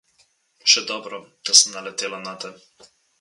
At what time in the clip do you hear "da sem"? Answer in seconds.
1.49-1.75